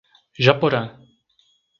Japorã 0.45 0.97